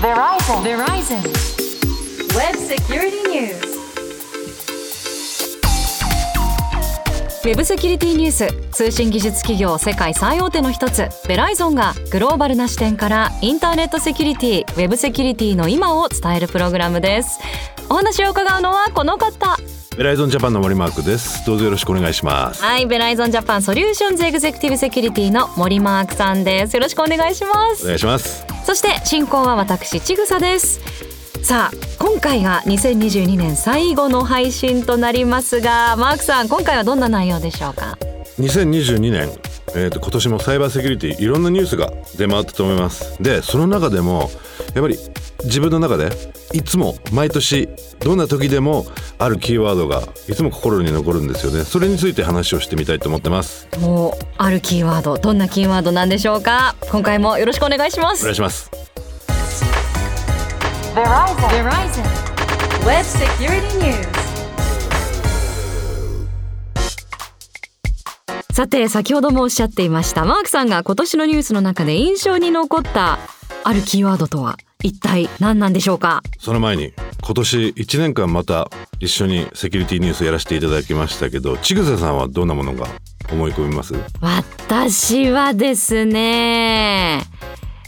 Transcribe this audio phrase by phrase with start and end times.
[0.00, 0.62] Verizon.
[0.62, 1.20] Verizon.
[2.34, 3.60] Web Security News.
[7.44, 17.38] ウェブセキュリティニュース通信技術企業世界最大手の一つベライゾンがグローバルな視点からインターネットセキュリティウェブセキュリティの今を伝えるプログラムです
[17.90, 19.58] お話を伺うのはこの方
[19.96, 21.44] ベライゾンジャパンの森マークです。
[21.44, 22.62] どうぞよろしくお願いします。
[22.62, 26.74] はいベライゾンジャパン Solutions Executive Security の森マークさんです。
[26.74, 27.82] よろしくお願いします。
[27.84, 28.46] お願いします。
[28.64, 30.80] そして進行は私ちぐさです。
[31.42, 37.98] さあ今回が2022年最後の配信となりますがマークさん今回はどんな内容でしょうか
[38.38, 39.28] ？2022年
[39.76, 44.30] えー、と今年もサイバーセキュリティいろんなニュースが出回ったと思いますでその中でも
[44.74, 44.98] やっぱり
[45.44, 46.10] 自分の中で
[46.52, 47.68] いつも毎年
[48.00, 48.86] どんな時でも
[49.18, 56.74] あるキーワードがいつも心に残るんですよねそれについて話をしてみたいと思ってますもうあるキーワードどんなキーワードなんでしょうか？
[56.90, 58.70] 今回もよろしくお願いしまおす願いします.
[60.94, 62.02] Verizon.
[62.84, 64.09] Web Security News.
[68.52, 70.24] さて先ほどもおっしゃっていました。
[70.24, 73.18] マークさんが今年のニュースの中で印象に残った
[73.64, 76.22] あるキーワードとは一体何なんでしょうか？
[76.38, 82.86] その前に今年1年間また一緒にセキュリティニュースやらせていただきましたけどちぐささんはどんなものが
[83.30, 83.94] 思い込みます？
[84.20, 87.22] 私はですね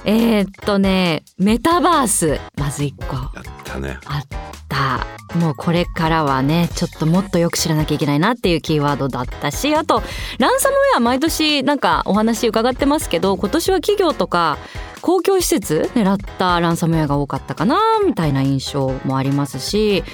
[0.05, 3.17] えー、っとねメタバースまず一個。
[3.17, 3.33] やっ
[3.65, 3.99] たね。
[4.07, 4.27] あっ
[4.69, 10.03] たもうこれからはねちょっともっとよく知らなきゃいけないなっていうキーワードだったしあと
[10.39, 14.59] ランサムウェア毎年なんかお話伺ってますけど今年は企業とか
[15.01, 20.05] 公共施設狙ったランサムウェアが多かったかなみたいな印象もありますし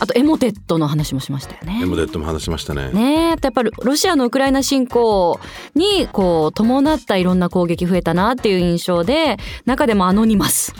[0.00, 1.80] あとエモテットの話もしましたよね。
[1.82, 2.90] エモデットも話しましたね。
[2.90, 5.38] ねやっぱりロシアのウクライナ侵攻
[5.74, 9.36] にこう伴ったいろんな攻撃増えたなっていう印象で
[9.66, 10.74] 中でもアノニマス。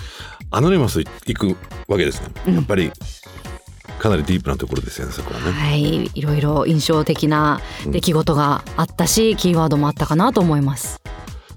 [0.50, 1.56] アノニマス行く
[1.86, 2.54] わけですね、うん。
[2.54, 2.90] やっぱり
[4.00, 5.52] かなりディープなところですよねそこはね。
[5.52, 6.10] はい。
[6.14, 11.00] いろいろ印象的な出来事があったし、キーワードもあったかなと思います。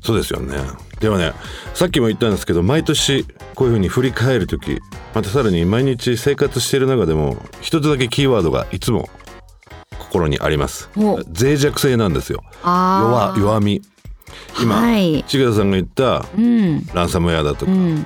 [0.01, 0.57] そうですよね。
[0.99, 1.33] ではね
[1.73, 4.79] さっきも言ったんですけど毎年こういうふうに振り返る時
[5.13, 9.09] またさらに毎日生活している中でも一つだけキーワードがいつも
[9.99, 10.89] 心にあります。
[10.97, 11.19] お。
[11.33, 12.43] 脆弱性なんですよ。
[12.63, 13.81] あ弱弱み。
[14.61, 16.85] 今、はい、千賀さんが言ったうん。
[16.93, 18.05] ランサムウェアだとか、うん、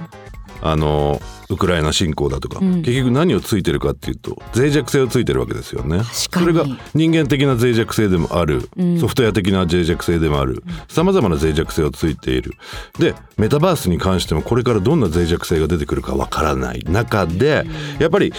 [0.62, 2.82] あのウクライナ侵攻だとか、うん。
[2.82, 6.04] 結局何をついてるかっていうと脆弱性をついてるわけですよね。
[6.04, 9.00] それが人間的な脆弱性でもある、うん。
[9.00, 12.54] ソフトウェア的な脆弱性でもあるさまざまな脆弱性をついている。
[13.00, 17.66] でメタバースに関してもこれからどんな脆弱性が出てくるかわからない中で
[18.00, 18.34] やっぱり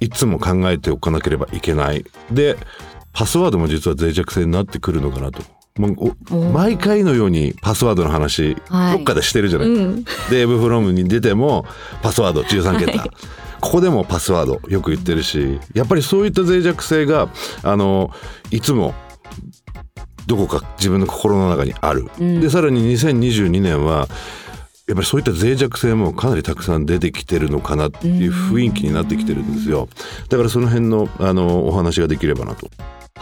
[0.00, 2.04] いつも考えておかなければいけない。
[2.30, 2.56] で
[3.12, 5.42] パスワードも実は脆弱性になってくるのかなと。
[5.78, 8.98] もう毎回のようにパスワードの話、はい。
[8.98, 11.64] どっかでしてるじゃない、うん、デーブフロムに出ても
[12.02, 13.10] パスワード13桁、はい。
[13.60, 17.28] ここでもパスワードよく言ってるしやっぱりそういった脆弱性が
[17.62, 18.10] あの
[18.50, 18.94] いつも
[20.26, 22.40] どこか自分の心の中にある、うん。
[22.40, 24.08] でさらに2022年は
[24.88, 29.88] やっぱりそういった脆弱性もかなりたくさん出てきてるのかなっていう雰囲気になってきてるんですよ。
[30.28, 32.68] だからその辺のあのお話ができればなと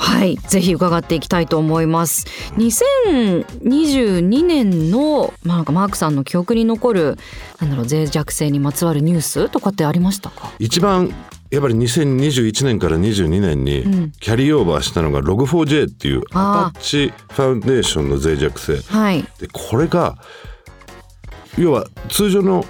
[0.02, 2.24] はいぜひ伺っていきたいと思います。
[2.56, 7.18] 2022年の、まあ、なんかマークさんの記憶に残る
[7.60, 10.50] なんだろう脆弱性にまつわるニュースとかってありましたか？
[10.58, 11.14] 一番
[11.50, 14.10] やっぱり2021年から22年にうん。
[14.12, 17.82] キャリーオーバーしたのが Log4j っていうアパッチファウンデー。
[17.82, 18.80] ションの脆弱性。
[18.90, 19.22] はい。
[19.38, 20.16] でこれが
[21.58, 22.64] 要は通常の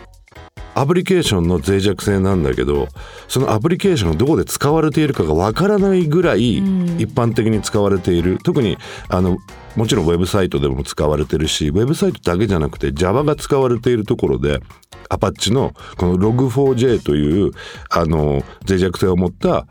[0.75, 2.88] アプリケーションの脆弱性なんだけど
[3.28, 7.00] そのアプリケーションがどこで使われているかがわからないぐらいうん。
[7.00, 8.76] 一般的に使われている、特に
[9.08, 9.38] あの
[9.76, 14.60] もちろんウェブサイトでも使われてるしウェブサイトだけじゃなくて Java が使われているところで
[15.08, 17.52] アパッチのこの Log4j という
[17.91, 19.66] あの脆弱性を持った、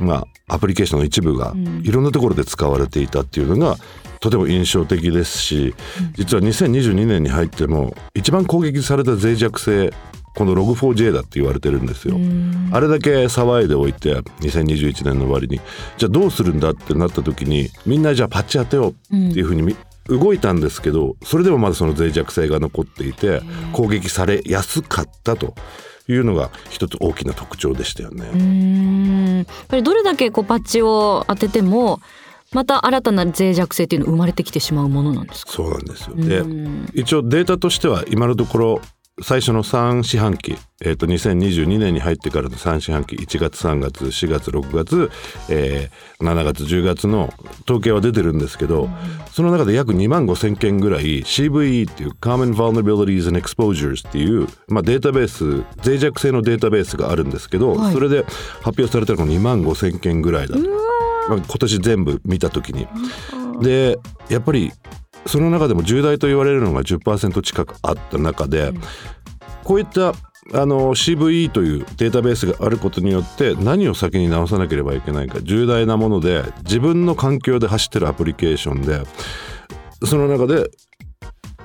[0.00, 1.82] まあ、アプリケーションの一部がん。
[1.84, 3.76] いろんなところで使われていたっていうのが
[4.20, 5.74] とても印象的ですし
[6.14, 9.92] 実は2022年に入っても一番攻撃された脆弱性
[10.38, 12.14] この Log4j だって言われてるんですよ。
[12.14, 12.70] うん。
[12.72, 15.60] あれだけ騒いでおいて2021年の終わりに
[15.96, 19.74] じゃあどうするんだってなった時にみんなじゃあパッチ当てようっていうふうにみ、
[20.06, 23.42] 動いたんですけどそれでもまだその脆弱性が残っていて
[23.72, 25.54] 攻撃されやすかったと
[26.08, 28.30] いうのが一つ大きな特徴でしたようね。
[28.30, 29.36] ん。
[29.38, 32.00] やっぱりどれだけこうパッチを当てても
[32.54, 35.52] また新たな脆弱性っていうの生まれてきてしまうものなんですか？
[35.52, 36.16] そうなんですよ。
[36.16, 36.88] でうん。
[36.94, 38.80] 一応データとしては今のところ
[39.22, 45.10] 最初の3四半期、えー、と2022年に入ってからの3四半期1月3月4月6月、
[45.48, 47.32] えー、7月10月の
[47.64, 48.88] 統計は出てるんですけど、
[49.32, 57.92] その中で約2万5千件ぐらい CVE っていう Common Vulnerabilities and Exposures っていう、まあ、データベース脆弱性のデータベースがあるんですけど、はい。
[57.92, 58.24] それで
[58.62, 60.60] 発表されたのが2万5千件ぐらいだと、
[61.28, 62.86] まあ、今年全部見た時に。
[63.60, 63.98] で
[64.28, 64.72] やっぱり
[65.26, 68.72] その中でも重大と言われるのが10%近くあった中で、
[69.64, 70.14] こういった
[70.54, 79.02] あの CVE というデータベースがあることによって何を先に直さなければいけないか重大なもので自分の環境で走ってるアプリケーションで
[80.06, 80.70] その中で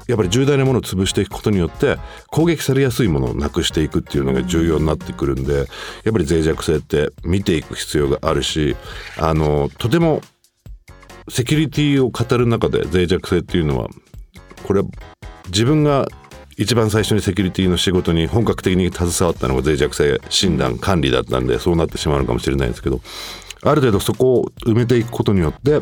[0.07, 1.97] やっぱり重大なものを潰していくことによって
[2.27, 8.75] 攻撃されやすいものをなくしていくっていうのが重要になってくるんでやっぱり脆弱性って見ていく必要があるし
[9.17, 10.21] あのとても
[11.29, 13.89] セキュリティを語る中で脆弱性っていうのは
[14.63, 14.87] これは
[15.47, 16.07] 自分が
[16.57, 23.01] 一番最初にセキュリティの仕事に本格的に携わったのが脆弱性診断管理だったんでそうなってしまうのかもしれないですけど
[23.63, 25.81] ある程度そこを埋めていくことによって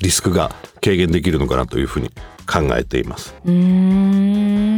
[0.00, 0.50] リスクが
[0.82, 2.10] 軽減できるのかなというふうに
[2.46, 3.34] 考えています。
[3.44, 4.76] うーん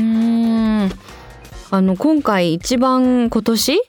[1.71, 3.81] あの今回一番今年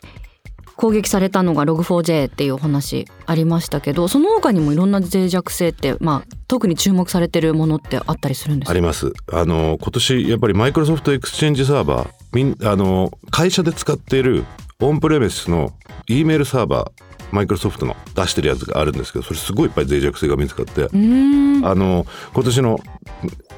[0.80, 8.72] 攻撃されたのが Log4j っていうお話ありましたけどその他にもいろんな脆弱性って、まあ、特に注目されてるものってあったりするんですか？
[8.72, 9.12] あります。
[9.30, 14.46] あの今年やっぱりマイクロソフトエクスチェンジサーバーみんあの会社で使っている
[14.82, 15.74] オンプレミスの
[16.08, 22.80] E メールサーバーマイクロソフトの出してるやつがあるんですけどそれすごいいっぱい脆弱性が見つかって、あの今年の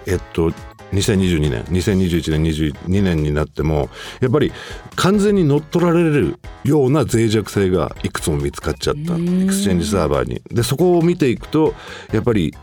[0.08, 0.52] えっと
[0.94, 3.90] 2022年2021年22年になっても
[4.20, 4.52] やっぱり
[4.96, 10.42] 完全に乗っ取られるような脆弱性がいくつも見つかっちゃったエクスチェンジサーバーに。
[10.52, 11.74] でそこを見ていくと
[12.12, 12.54] やっぱり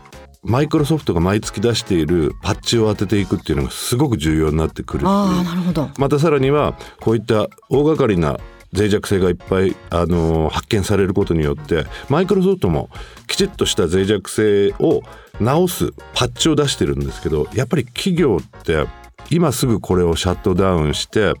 [0.41, 5.89] マイクロソフトが毎月出しているパッチを当てていくっていうのがすごく重要になってくるしああなるほど。
[5.97, 8.39] またさらにはこういった大掛かりな
[8.73, 12.89] 脆弱性がいっぱい、あのー発見されることによってマイクロソフトも
[13.27, 15.01] きちっとした脆弱性を
[15.39, 18.85] 直すパッチを出してるんですけどやっぱり企業って
[19.29, 21.33] 今すぐこれをシャットダウンして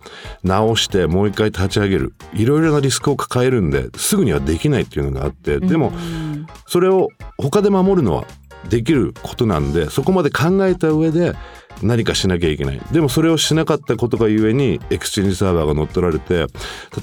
[0.43, 2.13] 直してもう一回立ち上げる。
[2.33, 5.91] いろいろなリスクを抱えるんですぐにはできないっていうのがあってでも
[6.67, 8.25] それを他で守るのは
[8.69, 11.33] できることなんでそこまで考えた上で
[11.81, 16.47] 何かしなきゃいけないでもそれをしなかったことがゆえにエクスチェンジサーバーが乗っ取られて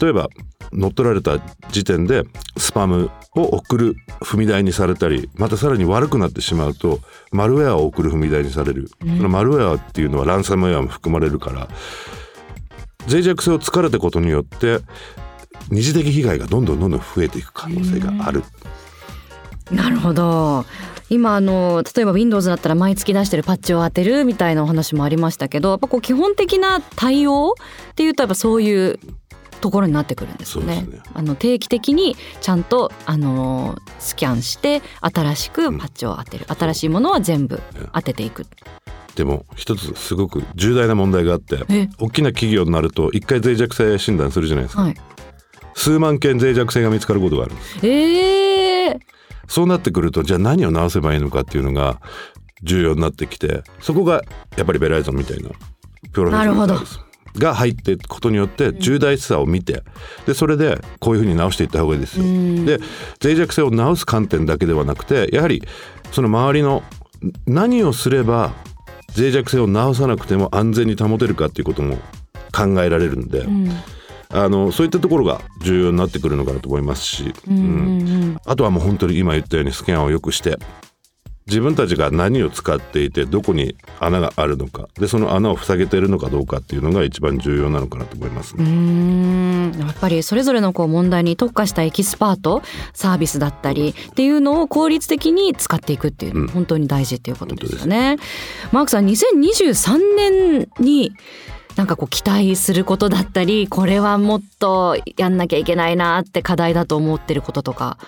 [0.00, 0.28] 例えば
[0.72, 1.38] 乗っ取られた
[1.70, 2.24] 時点で
[2.56, 7.00] スパムを送る踏み台にされたりまたさらに悪くなってしまうと
[7.32, 11.68] マルウェアを送る踏み台にされる、そのマルウェアっていうのはランサムウェアも含まれるから
[13.08, 14.80] 脆弱性を突かれたことによって
[15.70, 18.42] 二次的被害がどんどんどんどん増えていく可能性がある。
[19.70, 20.64] なるほど。
[21.08, 27.54] 今あの例えば Windows だったら毎月出してるパッチを当てるみたいなお話もありましたけどやっぱこう基本的な対応
[27.92, 28.98] っていうとやっぱそういう
[29.60, 30.82] ところになってくるんですよね。
[30.82, 31.00] ね。
[31.14, 37.60] あの定期的にちゃんとあのスキャンして新しくパッチを当てる、新しいものは全部
[37.92, 38.46] 当てていく。
[39.14, 41.88] でも一つすごく重大な問題があってえ？
[41.98, 44.94] 大きな企業になると一回脆弱性診断するじゃないですか、はい。
[45.74, 49.00] 数万件脆弱性が見つかることがあるええ
[49.48, 52.00] そうなってくるとじゃあ何を直せばいいのかっていうのが
[52.62, 54.22] 重要になってきてそこが
[54.56, 55.50] やっぱりベライゾンみたいな
[56.12, 57.06] プロフェッショナル
[57.38, 59.82] が入っていくことによって重大さを見て
[60.26, 62.24] でそれでこういうふうに直していった方がいいですよ。
[62.24, 62.78] で
[63.22, 65.62] 脆弱性を直す観点だけではなくてやはり
[66.12, 66.82] その周りの
[67.46, 68.54] 何をすれば
[69.16, 71.96] 脆弱性を直さなくても安全に保てるかっていうことも
[72.52, 73.46] 考えられるんで、
[74.28, 80.58] あのそういったところが重要になってくるのかなと思いますし、うんあとはもう本当に今言ったようにスキャンをよくして
[81.46, 84.88] 自分たちが何を使っていてどこに穴があるのか。
[84.94, 88.64] でその穴を塞げているのかどうかっていうのが一番重要なのかなと思いますね。
[88.64, 89.72] ん。
[89.78, 92.62] やっぱりそれぞれのこう問題に特化したエキスパート
[92.94, 96.46] サービスだったりっていうのを効率的に使っていくっていうのうん。
[96.46, 98.16] が本当に大事っていうことですよね。
[98.72, 101.12] マークさん2023年に
[101.76, 107.98] なんかこう期待することだったりこれはもっとやんなきゃいけないなって課題だと思ってることとか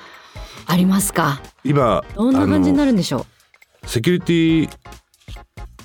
[0.66, 1.40] ありますか？
[1.64, 3.26] 今どんな感じになるんでしょ
[3.84, 4.70] セキュリティ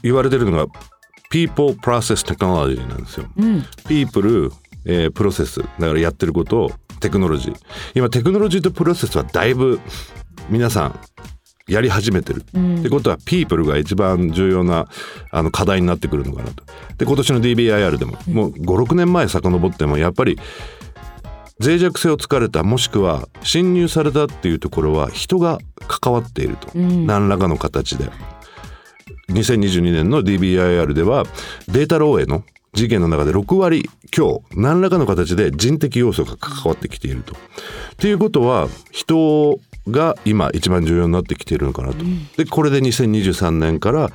[0.02, 0.66] 言われてるのが
[1.30, 3.28] People Process Technology なんですよ。
[3.38, 4.52] う、うん、People、
[4.86, 7.56] えープロセスだからやってることをテクノロジー
[7.96, 9.80] 今テクノロジーとプロセスはだいぶ
[10.50, 11.00] 皆さん
[11.68, 12.80] やり始めてる、うん。
[12.80, 14.88] ってことは People が一番重要な
[15.32, 16.64] あの課題になってくるのかなと。
[16.98, 20.38] で今年の DBIR でも、もう56年前遡ってもやっぱり
[21.60, 27.08] 脆弱性を突かれたもしくは侵入されたっていうところは人が関わっていると、うん。
[27.08, 28.10] 何らかの形で。
[29.30, 31.24] 2022年の DBIR では
[31.70, 32.44] データ漏洩の
[32.74, 37.34] 事件の中で6割強何らかの形で人的要素が関わってきていると。
[37.34, 39.60] っていうことは人
[39.90, 42.04] が今一番重要になってきているのかなと。
[42.38, 44.10] でこれで2023年から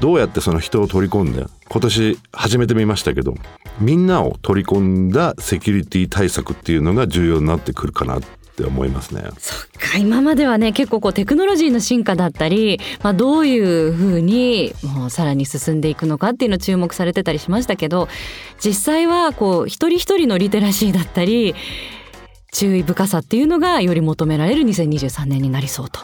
[0.00, 3.34] どうやってその人を取り込んで今年始めてみましたけど
[3.80, 8.20] みんなを取り込んだセキュリティ対策っていうのが重要になってくるかなっ
[8.56, 9.22] て思いますね。
[9.38, 18.08] そっか今まではね結構こうテクノロジーの進化だったり、まあ、どういうふうにもうさらに進んでいくのかっていうの注目されてたりしましたけど
[18.62, 21.54] 実際はこう一人一人のリテラシーだったり
[22.58, 26.00] 注意深さっていうのがより求められる2023年になりそうと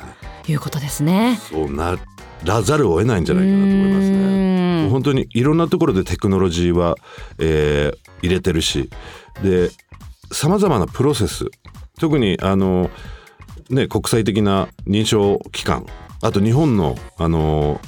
[0.47, 1.39] いうことですね。
[1.51, 1.97] そうな
[2.45, 4.89] らざるを得ないんじゃないかなと思いますね。
[4.91, 6.97] 本当にいろんなところでテクノロジーは、
[7.39, 8.91] えー、入れてるし
[9.43, 9.71] で
[10.31, 11.47] さまざまなプロセス
[11.99, 12.91] 特にあの、
[13.71, 15.87] ね、国際的な認証機関
[16.21, 17.81] あと日本のあの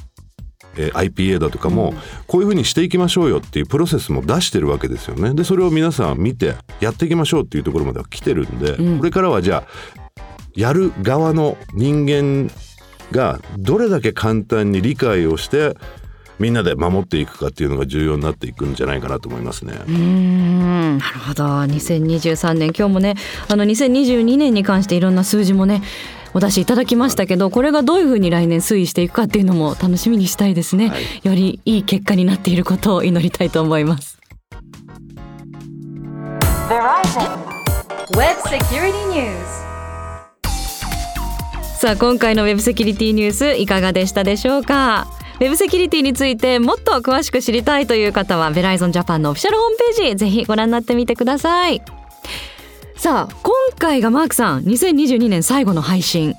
[0.77, 1.95] え IPA だとかも、
[2.27, 5.35] こういうふうにしていきましょうよっていうプロセスも出してるわけですよね。
[5.35, 9.95] でそれを皆さん見てやっていきましょうっていうところまでは来てるんで、うん、これからはじゃあ
[10.55, 12.51] やる側の人間
[13.11, 15.77] がどれだけ簡単に理解をして
[16.39, 19.75] みんなで守っていくかっていうのが重要になっていくんじゃないかなと思いますね。
[19.87, 20.99] うん。
[20.99, 21.45] なるほど。
[21.45, 22.73] 2023年。
[22.77, 23.15] 今日もね
[23.49, 25.83] あの2022年に関していろんな数字もね
[26.35, 34.19] お出しいただきましたけどこれがどういうふうに来年推移していくかっていうのも楽しみにしたいですね、はい、よりいい結果になっていることを祈りたいと思います。
[38.17, 39.31] Web Security News
[41.79, 45.07] さあ今回の Web セキュリティニュースいかがでしたでしょうか？
[45.41, 51.83] ウェブセキュリティについてもっと詳しく知りたいという方はベライゾンジャパンのオフィシャルホームページぜひご覧になってみてください
[53.05, 56.37] さあ今回がマークさん2022年最後の配信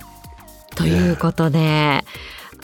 [0.75, 2.03] ということで、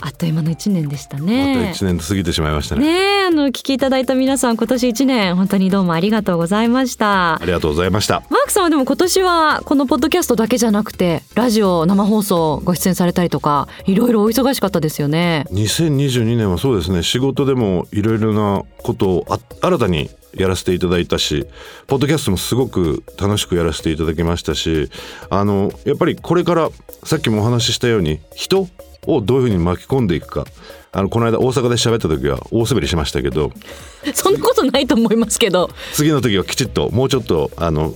[0.01, 1.70] あっという間の1年でしたね。
[1.72, 2.81] あと1年過ぎてしまいましたね。
[2.81, 7.36] ねあの聞きいただいた皆さん今年1年本当にどうもありがとうございました。
[7.36, 8.24] ありがとうございました。
[8.31, 15.46] マークさんはでも今年はこのポッドキャストだけじゃなくてラジオ生放送ご出演されたりとかいろいろお忙しかったですよね。
[15.51, 19.25] 2022年はそうですね仕事でもいろいろなことを
[19.62, 21.47] 新たにやらせていただいたし
[21.88, 24.89] ポッドキャストもすごく楽しくやらせていただきましたし
[25.29, 26.69] あのやっぱりこれから
[27.03, 28.67] さっきもお話ししたように人
[29.07, 30.45] をどういうふうに巻き込んでいくか
[30.91, 33.51] あのこの間大阪で喋った時は大滑りしましたけど
[34.13, 37.95] そんなことないと思いますけど次の時はきちっともうちょっとあの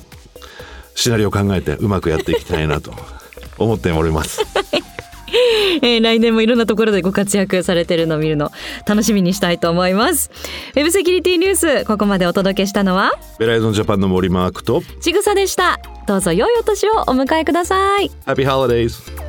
[0.95, 2.93] シナリオを考えてうまくやっていきたいなと
[3.57, 4.41] 思っております。
[5.81, 8.51] えー、来年もいろんなところでご活躍されてるのを見るの
[8.87, 10.31] 楽しみにしたいと思います。
[10.75, 13.13] ウェブセキュリティニュースここまでお届けしたのは？
[13.39, 14.81] ベライゾンジャパンの森マークと？
[15.01, 15.79] ちぐさでした。
[16.07, 18.11] どうぞ良いお年をお迎えください。
[18.25, 19.24] Happy Holidays